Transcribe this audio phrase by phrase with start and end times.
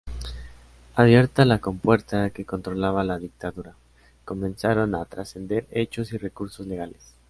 [0.95, 3.75] Abierta la compuerta que controlaba la dictadura,
[4.25, 7.13] comenzaron a trascender hechos y recursos legales.